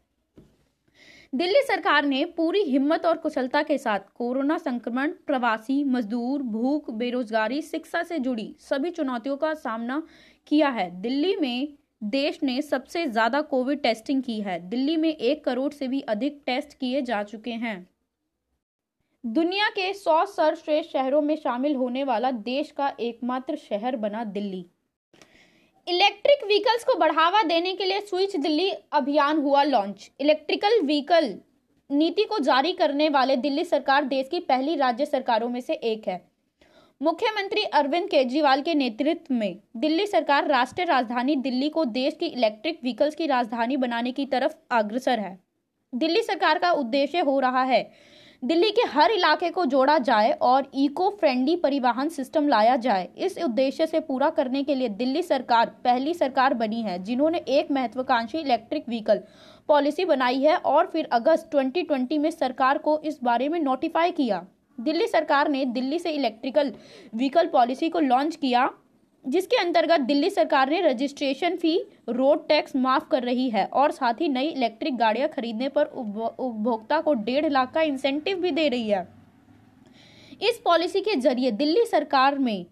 दिल्ली 1.34 1.60
सरकार 1.62 2.04
ने 2.04 2.24
पूरी 2.36 2.62
हिम्मत 2.62 3.06
और 3.06 3.16
कुशलता 3.16 3.62
के 3.62 3.76
साथ 3.78 4.00
कोरोना 4.14 4.58
संक्रमण, 4.58 5.12
प्रवासी, 5.26 5.82
मजदूर, 5.84 6.42
भूख, 6.42 6.90
बेरोजगारी, 6.90 7.60
शिक्षा 7.62 8.02
से 8.02 8.18
जुड़ी 8.18 8.54
सभी 8.60 8.90
चुनौतियों 8.90 9.36
का 9.36 9.54
सामना 9.54 10.02
किया 10.46 10.68
है। 10.68 10.90
दिल्ली 11.00 11.36
में 11.36 11.68
देश 12.02 12.38
ने 12.42 12.60
सबसे 12.62 13.06
ज़्यादा 13.06 13.40
कोविड 13.40 13.82
टेस्टिंग 13.82 14.22
की 14.22 14.40
है। 14.40 14.58
दिल्ली 14.68 14.96
में 14.96 15.08
एक 15.08 15.44
करोड़ 15.44 15.72
से 15.72 15.88
भी 15.88 16.00
अधिक 16.00 16.42
टेस्ट 16.46 16.78
किए 16.78 17.02
जा 17.02 17.22
चुके 17.22 17.50
हैं। 17.50 17.86
दुनिया 19.24 19.68
के 19.68 19.92
सौ 19.94 20.24
सर्वश्रेष्ठ 20.26 20.92
शहरों 20.92 21.20
में 21.22 21.34
शामिल 21.36 21.74
होने 21.76 22.02
वाला 22.04 22.30
देश 22.30 22.70
का 22.70 22.90
एकमात्र 23.00 23.56
शहर 23.56 23.96
बना 23.96 24.24
दिल्ली। 24.24 24.64
इलेक्ट्रिक 25.86 26.44
व्हीकल्स 26.44 26.84
को 26.84 26.94
बढ़ावा 26.94 27.42
देने 27.42 27.74
के 27.74 27.84
लिए 27.84 28.00
स्विच 28.00 28.36
दिल्ली 28.36 28.70
अभियान 28.92 29.38
हुआ 29.38 29.62
लॉन्च। 29.62 30.10
इलेक्ट्रिकल 30.20 30.80
व्हीकल 30.80 31.34
नीति 31.90 32.24
को 32.24 32.38
जारी 32.38 32.72
करने 32.72 33.08
वाले 33.08 33.36
दिल्ली 33.36 33.64
सरकार 33.64 34.04
देश 34.04 34.28
की 34.28 34.40
पहली 34.40 34.76
राज्य 34.76 35.06
सरकारों 35.06 35.48
में 35.48 35.60
से 35.60 35.74
एक 35.74 36.08
है। 36.08 36.20
मुख्यमंत्री 37.00 37.64
अरविंद 37.64 38.08
केजरीवाल 38.10 38.62
के 38.62 38.74
नेतृत्व 38.74 39.34
में 39.34 39.58
दिल्ली 39.76 40.06
सरकार 40.06 40.48
राष्ट्रीय 40.48 40.86
राजधानी 40.86 41.36
दिल्ली 41.38 41.68
को 41.68 41.84
देश 41.84 42.16
की 42.20 42.26
इलेक्ट्रिक 42.26 42.80
व्हीकल्स 42.82 43.14
की 43.14 43.26
राजधानी 43.26 43.76
बनाने 43.76 44.12
की 44.12 44.26
तरफ़ 44.26 44.54
अग्रसर 44.70 45.20
है। 45.20 45.38
दिल्ली 45.92 46.22
सरकार 46.22 46.58
का 46.58 46.72
उद्देश्य 46.72 47.20
हो 47.20 47.40
रहा 47.40 47.62
है 47.62 47.82
दिल्ली 48.42 48.70
के 48.70 48.82
हर 48.90 49.10
इलाके 49.10 49.48
को 49.50 49.64
जोड़ा 49.64 49.96
जाए 49.98 50.30
और 50.42 50.70
इको 50.74 51.08
फ्रेंडली 51.10 51.54
परिवहन 51.56 52.08
सिस्टम 52.08 52.48
लाया 52.48 52.76
जाए। 52.76 53.08
इस 53.16 53.36
उद्देश्य 53.38 53.86
से 53.86 54.00
पूरा 54.00 54.30
करने 54.30 54.62
के 54.62 54.74
लिए 54.74 54.88
दिल्ली 54.88 55.22
सरकार 55.22 55.66
पहली 55.84 56.14
सरकार 56.14 56.54
बनी 56.54 56.82
है, 56.82 57.02
जिन्होंने 57.04 57.38
एक 57.38 57.70
महत्वाकांक्षी 57.70 58.38
इलेक्ट्रिक 58.38 58.88
व्हीकल 58.88 59.20
पॉलिसी 59.68 60.04
बनाई 60.04 60.42
है 60.42 60.56
और 60.56 60.86
फिर 60.86 61.08
अगस्त 61.12 61.50
2020 61.52 62.18
में 62.18 62.30
सरकार 62.30 62.78
को 62.78 62.98
इस 63.04 63.18
बारे 63.24 63.48
में 63.48 63.58
नोटिफाई 63.60 64.10
किया। 64.10 64.44
दिल्ली 64.78 65.06
सरकार 65.06 65.48
ने 65.48 65.64
दिल्ली 65.64 65.98
से 65.98 66.10
इलेक्ट्रिकल 66.10 66.72
व्हीकल 67.14 67.46
पॉलिसी 67.46 67.88
को 67.88 68.00
लॉन्च 68.00 68.36
किया। 68.36 68.68
जिसके 69.24 69.56
अंतर्गत 69.56 70.00
दिल्ली 70.00 70.30
सरकार 70.30 70.70
ने 70.70 70.80
रजिस्ट्रेशन 70.82 71.56
फ़ी, 71.56 71.78
रोड 72.08 72.46
टैक्स 72.48 72.76
माफ़ 72.76 73.08
कर 73.10 73.22
रही 73.22 73.48
है 73.50 73.64
और 73.66 73.90
साथ 73.90 74.20
ही 74.20 74.28
नई 74.28 74.48
इलेक्ट्रिक 74.48 74.96
गाड़ियाँ 74.96 75.28
खरीदने 75.28 75.68
पर 75.68 75.84
उपभोक्ता 75.86 77.00
को 77.00 77.14
डेढ़ 77.14 77.48
लाख 77.48 77.72
का 77.74 77.82
इंसेंटिव 77.82 78.38
भी 78.38 78.50
दे 78.50 78.68
रही 78.68 78.88
है। 78.88 79.06
इस 80.42 80.60
पॉलिसी 80.64 81.00
के 81.00 81.14
ज़रिए 81.16 81.50
दिल्ली 81.52 81.84
सरकार 81.86 82.38
में 82.38 82.64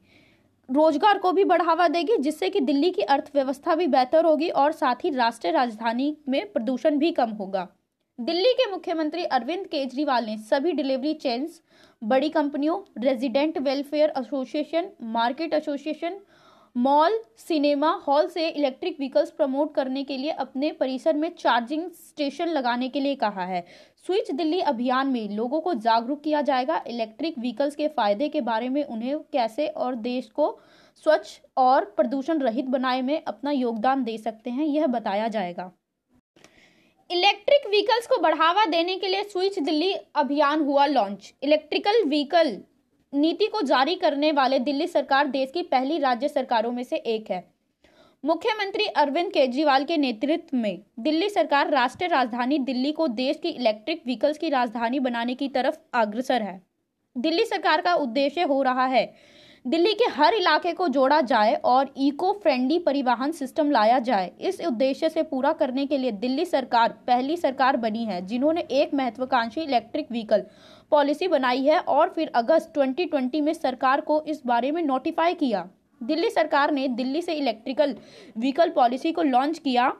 रोज़गार 0.69 1.19
को 1.19 1.33
भी 1.33 1.45
बढ़ावा 1.45 1.87
देगी, 1.89 2.17
जिससे 2.17 2.49
कि 2.51 2.61
दिल्ली 2.61 2.91
की 2.91 3.03
अर्थव्यवस्था 3.05 3.75
भी 3.75 3.87
बेहतर 3.89 4.25
होगी 4.25 4.49
और 4.51 4.73
साथ 4.73 5.05
ही 5.05 5.11
राष्ट्रीय 5.11 5.53
राजधानी 5.53 6.17
में 6.29 6.53
प्रदूषण 6.53 6.99
भी 6.99 7.11
कम 7.13 7.31
होगा। 7.31 7.67
दिल्ली 8.19 8.53
के 8.53 8.71
मुख्यमंत्री 8.71 9.25
अरविंद 9.25 9.67
केजरीवाल 9.67 10.25
ने 10.25 10.37
सभी 10.41 10.73
डिलीवरी 10.73 11.15
चेन्स, 11.15 11.61
बड़ी 12.03 12.29
कंपनियों, 12.31 12.79
resident 12.99 13.59
welfare 13.59 14.13
association, 14.19 14.91
market 15.03 15.55
association 15.55 16.19
mall, 16.77 17.19
cinema 17.39 17.91
hall 18.07 18.27
से 18.27 18.49
इलेक्ट्रिक 18.49 18.97
व्हीकल्स 18.99 19.31
प्रमोट 19.31 19.75
करने 19.75 20.03
के 20.05 20.17
लिए 20.17 20.31
अपने 20.31 20.71
परिसर 20.73 21.17
में 21.17 21.29
चार्जिंग 21.39 21.91
स्टेशन 21.91 22.49
लगाने 22.49 22.89
के 22.89 23.01
लिए 23.01 23.15
कहा 23.15 23.45
है। 23.45 23.65
स्विच 24.07 24.31
दिल्ली 24.31 24.61
अभियान 24.63 25.07
में 25.07 25.29
लोगों 25.29 25.61
को 25.61 25.75
जागरूक 25.77 26.23
किया 26.23 26.41
जाएगा। 26.43 26.83
इलेक्ट्रिक 26.87 27.39
व्हीकल्स 27.39 27.75
के 27.77 27.89
फ़ायदे 27.89 28.29
के 28.29 28.41
बारे 28.41 28.69
में 28.69 28.83
उन्हें 28.85 29.19
कैसे 29.33 29.67
और 29.67 29.95
देश 29.97 30.31
को 30.31 30.59
स्वच्छ 31.05 31.41
और 31.57 31.85
प्रदूषण 31.97 32.39
रहित 32.39 32.65
बनाए 32.67 33.03
में 33.03 33.23
अपना 33.25 33.51
योगदान 33.51 34.05
दे 34.05 34.17
सकते 34.19 34.51
हैं, 34.51 34.65
यह 34.65 34.87
बताया 34.87 35.29
जाएगा। 35.29 35.71
इलेक्ट्रिक 37.11 37.67
व्हीकल्स 37.69 38.07
को 38.07 38.21
बढ़ावा 38.23 38.65
देने 38.67 38.97
के 38.97 39.09
लिए 39.09 39.23
स्विच 39.23 39.59
दिल्ली 39.59 39.93
अभियान 40.15 40.61
हुआ 40.61 40.87
लॉन्च। 40.87 41.33
इलेक्ट्रिकल 41.43 42.05
व्हीकल 42.05 42.57
नीति 43.13 43.47
को 43.47 43.61
जारी 43.63 43.95
करने 43.95 44.31
वाले 44.33 44.59
दिल्ली 44.59 44.87
सरकार 44.87 45.27
देश 45.27 45.51
की 45.55 45.63
पहली 45.63 45.99
राज्य 45.99 46.29
सरकारों 46.29 46.71
में 46.73 46.83
से 46.83 46.97
एक 46.97 47.31
है। 47.31 47.43
मुख्यमंत्री 48.25 48.87
अरविंद 48.87 49.33
केजरीवाल 49.33 49.85
के 49.85 49.97
नेतृत्व 49.97 50.57
में 50.57 50.79
दिल्ली 51.01 51.29
सरकार 51.29 51.71
राष्ट्रीय 51.71 52.09
राजधानी 52.09 52.59
दिल्ली 52.59 52.93
को 52.93 53.09
देश 53.09 53.41
की 53.43 53.49
इलेक्ट्रिक 53.49 54.03
व्हीकल्स 54.07 54.39
की 54.39 54.49
राजधानी 54.49 55.01
बनाने 55.01 55.35
की 55.35 55.49
तरफ़ 55.49 55.79
अग्रसर 55.95 56.43
है। 56.43 56.61
दिल्ली 57.17 57.45
सरकार 57.45 57.81
का 57.81 57.95
उद्देश्य 57.97 58.43
हो 58.43 58.63
रहा 58.63 58.87
है 58.87 59.13
दिल्ली 59.65 59.93
के 59.95 60.05
हर 60.11 60.35
इलाके 60.35 60.73
को 60.73 60.87
जोड़ा 60.89 61.21
जाए 61.21 61.55
और 61.65 61.93
इको 61.99 62.33
फ्रेंडली 62.33 62.79
परिवहन 62.79 63.33
सिस्टम 63.33 63.71
लाया 63.71 63.99
जाए। 63.99 64.31
इस 64.41 64.61
उद्देश्य 64.67 65.09
से 65.09 65.23
पूरा 65.23 65.53
करने 65.53 65.85
के 65.87 65.99
लिए 65.99 66.11
दिल्ली 66.13 66.45
सरकार 66.45 66.95
पहली 67.07 67.37
सरकार 67.37 67.77
बनी 67.77 68.05
है, 68.05 68.25
जिन्होंने 68.27 68.61
एक 68.61 68.95
महत्वाकांक्षी 68.95 69.61
इलेक्ट्रिक 69.61 70.11
व्हीकल 70.11 70.45
पॉलिसी 70.91 71.29
बनाई 71.29 71.65
है 71.65 71.79
और 71.81 72.09
फिर 72.11 72.31
अगस्त 72.35 72.73
2020 72.75 73.41
में 73.41 73.53
सरकार 73.55 74.01
को 74.01 74.23
इस 74.23 74.43
बारे 74.47 74.71
में 74.73 74.83
नोटिफाई 74.83 75.35
किया। 75.35 75.69
दिल्ली 76.01 76.31
सरकार 76.31 76.71
ने 76.71 76.87
दिल्ली 76.91 77.23
से 77.23 77.35
इलेक्ट्रिकल 77.35 77.95
व्हीकल 78.37 78.71
पॉलिसी 78.71 79.13
को 79.13 79.23
लॉन्च 79.23 79.59
किया, 79.59 79.93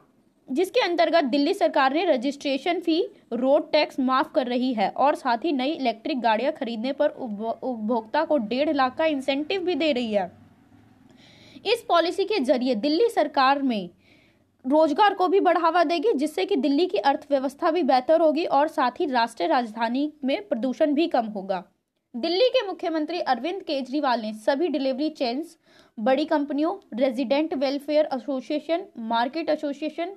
जिसके 0.49 0.79
अंतर्गत 0.79 1.23
दिल्ली 1.25 1.53
सरकार 1.53 1.93
ने 1.93 2.05
रजिस्ट्रेशन 2.05 2.79
फ़ी 2.79 3.01
रोड 3.33 3.71
टैक्स 3.71 3.99
माफ़ 3.99 4.31
कर 4.35 4.47
रही 4.47 4.73
है 4.73 4.89
और 4.89 5.15
साथ 5.15 5.45
ही 5.45 5.51
नई 5.53 5.71
इलेक्ट्रिक 5.71 6.21
गाड़ियाँ 6.21 6.51
खरीदने 6.51 6.91
पर 6.93 7.09
उपभोक्ता 7.09 8.23
को 8.25 8.37
डेढ़ 8.39 8.73
लाख 8.73 8.95
का 8.97 9.05
इंसेंटिव 9.07 9.61
भी 9.61 9.75
दे 9.75 9.91
रही 9.91 10.13
है। 10.13 10.31
इस 11.65 11.85
पॉलिसी 11.89 12.23
के 12.25 12.39
ज़रिए 12.41 12.75
दिल्ली 12.77 13.09
सरकार 13.09 13.61
में 13.61 13.89
रोज़गार 14.65 15.13
को 15.13 15.27
भी 15.27 15.39
बढ़ावा 15.39 15.83
देगी, 15.83 16.13
जिससे 16.13 16.45
कि 16.45 16.55
दिल्ली 16.55 16.85
की 16.87 16.97
अर्थव्यवस्था 16.97 17.71
भी 17.71 17.83
बेहतर 17.83 18.21
होगी 18.21 18.45
और 18.45 18.67
साथ 18.67 18.99
ही 18.99 19.05
राष्ट्रीय 19.05 19.49
राजधानी 19.49 20.11
में 20.23 20.47
प्रदूषण 20.47 20.93
भी 20.93 21.07
कम 21.07 21.25
होगा। 21.27 21.63
दिल्ली 22.15 22.47
के 22.49 22.65
मुख्यमंत्री 22.67 23.19
अरविंद 23.21 23.61
केजरीवाल 23.61 24.21
ने 24.21 24.33
सभी 24.35 24.67
डिलीवरी 24.67 25.09
चेन्स, 25.09 25.57
बड़ी 25.97 26.25
कंपनियों, 26.25 26.73
resident 26.93 27.53
welfare 27.53 28.09
association, 28.13 28.85
market 28.99 29.49
association 29.49 30.13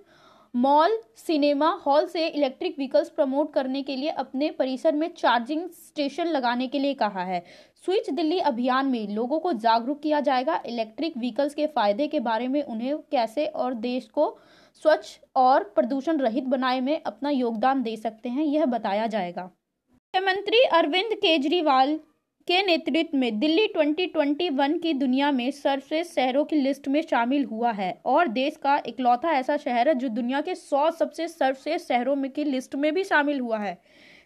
mall, 0.55 0.97
cinema 1.17 1.69
hall 1.87 2.05
से 2.07 2.27
इलेक्ट्रिक 2.27 2.75
व्हीकल्स 2.79 3.09
प्रमोट 3.09 3.53
करने 3.53 3.83
के 3.83 3.95
लिए 3.97 4.09
अपने 4.11 4.51
परिसर 4.51 4.95
में 4.95 5.09
चार्जिंग 5.15 5.69
स्टेशन 5.69 6.27
लगाने 6.27 6.67
के 6.69 6.79
लिए 6.79 6.95
कहा 6.95 7.23
है। 7.23 7.43
स्विच 7.85 8.11
दिल्ली 8.11 8.39
अभियान 8.41 8.87
में 8.87 9.09
लोगों 9.09 9.39
को 9.39 9.53
जागरूक 9.55 10.01
किया 10.01 10.21
जाएगा। 10.21 10.61
इलेक्ट्रिक 10.67 11.17
व्हीकल्स 11.19 11.55
के 11.55 11.67
फ़ायदे 11.67 12.07
के 12.09 12.21
बारे 12.21 12.49
में 12.49 12.63
उन्हें 12.63 12.97
कैसे 13.13 13.47
और 13.47 13.75
देश 13.75 14.09
को 14.09 14.37
स्वच्छ 14.83 15.19
और 15.37 15.65
प्रदूषण 15.75 16.21
रहित 16.21 16.45
बनाए 16.47 16.81
में 16.81 17.01
अपना 17.03 17.31
योगदान 17.31 17.83
दे 17.83 17.97
सकते 17.97 18.29
हैं, 18.29 18.45
यह 18.45 18.67
बताया 18.67 19.07
जाएगा। 19.07 19.43
मुख्यमंत्री 19.45 20.65
अरविंद 20.73 21.15
केजरीवाल 21.17 21.99
के 22.49 22.63
नेतृत्व 22.63 23.17
में 23.19 23.39
दिल्ली 23.41 23.67
2021 23.69 24.79
की 24.81 24.93
दुनिया 24.93 25.31
में 25.33 25.51
सर्वश्रेष्ठ 25.51 26.15
शहरों 26.15 26.45
की 26.45 26.57
लिस्ट 26.57 26.89
में 26.89 27.01
शामिल 27.03 27.45
हुआ 27.45 27.71
है 27.73 27.91
और 28.05 28.29
देश 28.29 28.57
का 28.57 28.77
इकलौता 28.87 29.31
ऐसा 29.33 29.57
शहर 29.57 29.89
है 29.89 29.95
जो 29.95 30.09
दुनिया 30.09 30.41
के 30.41 30.55
100 30.55 30.91
सबसे 30.91 31.29
सर्वश्रेष्ठ 31.29 31.89
शहरों 31.89 32.17
में 32.17 32.31
की 32.31 32.45
लिस्ट 32.45 32.75
में 32.75 32.93
भी 32.95 33.05
शामिल 33.05 33.41
हुआ 33.41 33.59
है। 33.59 33.79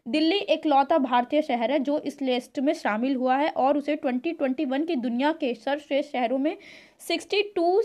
दिल्ली 0.08 0.38
इकलौता 0.38 0.98
भारतीय 0.98 1.42
शहर 1.42 1.72
है 1.72 1.78
जो 1.78 1.98
इस 1.98 2.20
लिस्ट 2.22 2.58
में 2.58 2.72
शामिल 2.72 3.14
हुआ 3.16 3.36
है 3.36 3.48
और 3.48 3.78
उसे 3.78 3.96
2021 3.96 4.86
की 4.86 4.96
दुनिया 4.96 5.32
के 5.32 5.54
सर्वश्रेष्ठ 5.54 6.12
शहरों 6.12 6.38
में 6.38 6.56
62 7.00 7.80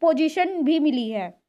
पोजीशन 0.00 0.62
भी 0.62 0.78
मिली 0.78 1.08
है। 1.10 1.39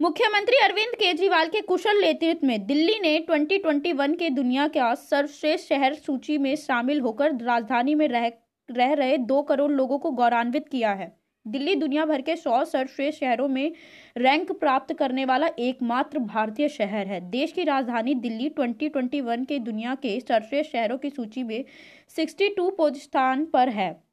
मुख्यमंत्री 0.00 0.56
अरविंद 0.56 0.94
केजरीवाल 0.94 1.48
के 1.48 1.60
कुशल 1.60 2.00
नेतृत्व 2.00 2.46
में 2.46 2.66
दिल्ली 2.66 2.98
ने 3.00 3.18
2021 3.20 4.14
के 4.16 4.28
दुनिया 4.30 4.66
का 4.68 4.94
सर्वश्रेष्ठ 4.94 5.68
शहर 5.68 5.94
सूची 5.94 6.36
में 6.38 6.56
शामिल 6.56 7.00
होकर 7.00 7.34
राजधानी 7.36 7.94
में 7.94 8.06
रह 8.08 8.30
रह 8.70 8.92
रहे 8.92 9.16
दो 9.16 9.42
करोड़ 9.42 9.70
लोगों 9.72 9.98
को 9.98 10.10
गौरवान्वित 10.10 10.68
किया 10.68 10.92
है। 10.92 11.16
दिल्ली 11.46 11.74
दुनिया 11.74 12.04
भर 12.04 12.20
के 12.20 12.36
सौ 12.36 12.64
सर्वश्रेष्ठ 12.64 13.20
शहरों 13.20 13.48
में 13.48 13.72
रैंक 14.16 14.52
प्राप्त 14.52 14.94
करने 14.94 15.24
वाला 15.24 15.46
एकमात्र 15.58 16.18
भारतीय 16.18 16.68
शहर 16.68 17.06
है। 17.06 17.20
देश 17.30 17.52
की 17.52 17.64
राजधानी 17.64 18.14
दिल्ली 18.14 18.48
2021 18.50 19.44
के 19.44 19.58
दुनिया 19.58 19.94
के 19.94 20.20
सर्वश्रेष्ठ 20.20 20.72
शहरों 20.72 20.98
की 20.98 21.10
सूची 21.10 21.42
में 21.42 21.64
62 22.08 22.94
स्थान 22.96 23.44
पर 23.44 23.68
है। 23.68 24.04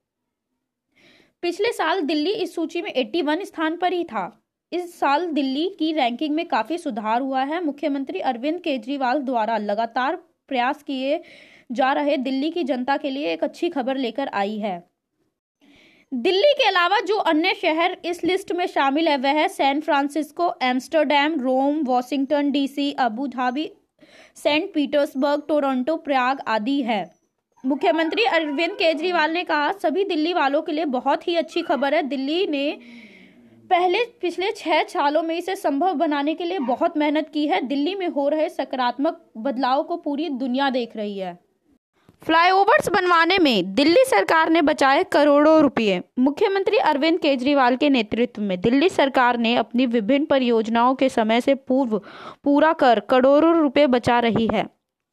पिछले 1.42 1.72
साल 1.72 2.02
दिल्ली 2.02 2.32
इस 2.32 2.56
सूची 2.56 2.82
में 2.82 2.92
81 2.94 3.44
स्थान 3.44 3.78
पर 3.78 3.94
ही 3.94 4.04
था। 4.04 4.42
इस 4.72 5.00
साल 5.00 5.26
दिल्ली 5.28 5.68
की 5.80 5.92
रैंकिंग 5.94 6.36
में 6.36 6.46
काफ़ी 6.46 6.78
सुधार 6.78 7.22
हुआ 7.22 7.44
है। 7.44 7.64
मुख्यमंत्री 7.64 8.20
अरविंद 8.20 8.60
केजरीवाल 8.60 9.20
द्वारा 9.20 9.58
लगातार 9.58 10.16
प्रयास 10.48 10.84
किए 10.84 11.22
जा 11.72 11.92
रहे 11.94 12.18
दिल्ली 12.18 12.50
की 12.52 12.64
जनता 12.64 12.98
के 12.98 13.10
लिए 13.10 13.34
एक 13.34 13.44
अच्छी 13.44 13.70
खबर 13.70 13.98
लेकर 13.98 14.28
आई 14.28 14.58
है। 14.58 14.84
दिल्ली 16.12 16.54
के 16.54 16.68
अलावा 16.68 17.00
जो 17.00 17.16
अन्य 17.16 17.54
शहर 17.54 17.98
इस 18.06 18.24
लिस्ट 18.24 18.52
में 18.52 18.66
शामिल 18.68 19.08
है, 19.08 19.18
वह 19.18 19.48
San 19.48 19.82
Francisco, 19.82 20.54
Amsterdam, 20.62 21.40
Rome, 21.42 21.82
Washington 21.84 22.52
DC, 22.52 22.92
Abu 22.92 23.28
Dhabi, 23.28 23.72
Saint 24.36 24.74
Petersburg, 24.74 25.44
Toronto 25.48 25.96
Prayag 25.98 26.42
आदि 26.48 26.82
है। 26.82 27.04
मुख्यमंत्री 27.64 28.24
अरविंद 28.24 28.74
केजरीवाल 28.74 29.32
ने 29.32 29.44
कहा, 29.44 29.72
सभी 29.72 30.04
दिल्ली 30.04 30.34
वालों 30.34 30.62
के 30.62 30.72
लिए 30.72 30.86
बहुत 30.86 31.28
ही 31.28 31.36
अच्छी 31.36 31.62
खबर 31.62 31.94
है। 31.94 32.02
दिल्ली 32.04 32.48
ने 32.48 32.78
पहले 33.70 34.04
पिछले 34.22 34.52
छह 34.52 34.84
सालों 34.84 35.24
में 35.24 35.38
इसे 35.38 35.56
संभव 35.56 35.94
बनाने 35.94 36.34
के 36.36 36.44
लिए 36.44 36.60
बहुत 36.60 36.98
मेहनत 36.98 37.30
की 37.34 37.48
है। 37.48 37.62
दिल्ली 37.62 37.96
में 37.96 38.08
हो 38.08 38.30
रहे 38.30 38.50
सकारात्मक 38.50 39.22
बदलाव 39.38 39.84
को 39.84 39.98
पूरी 39.98 40.30
दुनिया 40.30 40.70
देख 40.70 40.96
रही 40.96 41.18
है। 41.18 41.40
फ्लाईओवर्स 42.24 42.90
बनवाने 42.90 43.38
में 43.40 43.74
दिल्ली 43.76 44.04
सरकार 44.06 44.50
ने 44.50 44.62
बचाए 44.62 45.04
करोड़ों 45.04 45.62
रुपए। 45.62 46.02
मुख्यमंत्री 46.20 46.78
अरविंद 46.78 47.20
केजरीवाल 47.20 47.76
के 47.76 47.90
नेतृत्व 47.90 48.42
में 48.42 48.62
दिल्ली 48.62 48.90
सरकार 48.90 49.38
ने 49.38 49.56
अपनी 49.56 49.86
विभिन्न 49.86 50.26
परियोजनाओं 50.26 50.96
के 50.96 51.10
समय 51.10 51.42
से 51.42 51.56
पूर्व 51.56 52.02
पूरा 52.44 52.74
कर 52.74 53.00
करोड़ों 53.00 53.56
रुपए 53.56 53.88
बचा 53.88 54.20
रही 54.20 54.48
है। 54.54 54.66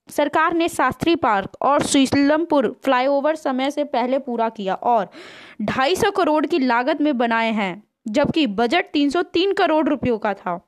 सरकार 0.09 0.55
ने 0.55 0.69
शास्त्री 0.69 1.17
पार्क 1.17 1.51
और 1.63 1.83
शीलमपुर 1.83 2.77
फ्लाईओवर 2.85 3.35
समय 3.35 3.71
से 3.71 3.85
पहले 3.85 4.19
पूरा 4.19 4.49
किया 4.49 4.75
और 4.75 5.09
250 5.63 6.11
करोड़ 6.11 6.47
की 6.47 6.59
लागत 6.59 7.01
में 7.01 7.19
बनाए 7.19 7.51
हैं। 7.51 7.92
जबकि 8.07 8.47
बजट 8.47 8.93
303 8.93 9.53
करोड़ 9.53 9.89
रुपयों 9.89 10.19
का 10.19 10.35
था। 10.35 10.61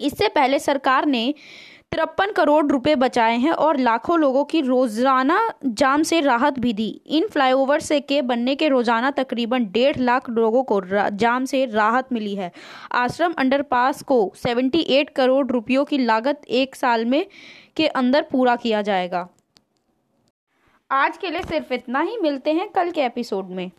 इससे 0.00 0.28
पहले 0.28 0.58
सरकार 0.58 1.06
ने 1.06 1.34
तिरपन 1.92 2.32
करोड़ 2.32 2.66
रुपए 2.66 2.94
बचाए 2.94 3.36
हैं 3.36 3.52
और 3.52 3.76
लाखों 3.76 4.18
लोगों 4.18 4.44
की 4.44 4.60
रोज़ाना 4.60 5.38
जाम 5.64 6.02
से 6.02 6.20
राहत 6.20 6.58
भी 6.58 6.72
दी। 6.72 6.88
इन 7.06 7.26
फ्लाईओवर 7.26 7.80
से 7.80 8.00
के 8.00 8.20
बनने 8.22 8.54
के 8.54 8.68
रोज़ाना 8.68 9.10
तकरीबन 9.10 9.64
डेढ़ 9.64 9.98
लाख 9.98 10.30
लोगों 10.30 10.62
को 10.62 10.80
जाम 11.10 11.44
से 11.44 11.64
राहत 11.66 12.12
मिली 12.12 12.34
है। 12.34 12.50
आश्रम 12.92 13.34
अंडरपास 13.38 14.02
को 14.02 14.20
78 14.36 15.10
करोड़ 15.10 15.46
रुपयों 15.46 15.84
की 15.84 15.98
लागत 15.98 16.42
एक 16.48 16.76
साल 16.76 17.04
में 17.04 17.26
के 17.76 17.86
अंदर 17.86 18.22
पूरा 18.22 18.56
किया 18.56 18.82
जाएगा। 18.82 19.28
आज 20.90 21.16
के 21.16 21.30
लिए 21.30 21.42
सिर्फ़ 21.42 21.72
इतना 21.74 22.00
ही, 22.00 22.16
मिलते 22.18 22.52
हैं 22.52 22.68
कल 22.68 22.90
के 22.90 23.04
एपिसोड 23.04 23.50
में। 23.50 23.70